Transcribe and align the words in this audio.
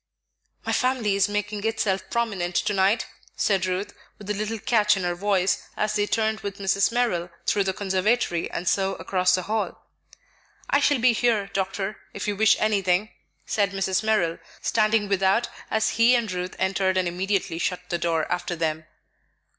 "My 0.65 0.73
family 0.73 1.15
is 1.15 1.29
making 1.29 1.63
itself 1.63 2.01
prominent 2.09 2.55
to 2.55 2.73
night," 2.73 3.05
said 3.35 3.67
Ruth, 3.67 3.93
with 4.17 4.31
a 4.31 4.33
little 4.33 4.57
catch 4.57 4.97
in 4.97 5.03
her 5.03 5.13
voice, 5.13 5.61
as 5.77 5.93
they 5.93 6.07
turned 6.07 6.39
with 6.39 6.57
Mrs. 6.57 6.91
Merrill 6.91 7.29
through 7.45 7.65
the 7.65 7.73
conservatory 7.73 8.49
and 8.49 8.67
so 8.67 8.95
across 8.95 9.35
the 9.35 9.43
hall. 9.43 9.85
"I 10.67 10.79
shall 10.79 10.97
be 10.97 11.13
here, 11.13 11.51
Doctor, 11.53 11.97
if 12.15 12.27
you 12.27 12.35
wish 12.35 12.59
anything," 12.59 13.09
said 13.45 13.73
Mrs. 13.73 14.01
Merrill, 14.01 14.39
standing 14.59 15.07
without 15.07 15.49
as 15.69 15.89
he 15.89 16.15
and 16.15 16.31
Ruth 16.31 16.55
entered 16.57 16.97
and 16.97 17.07
immediately 17.07 17.59
shut 17.59 17.87
the 17.91 17.99
door 17.99 18.25
after 18.31 18.55
them. 18.55 18.85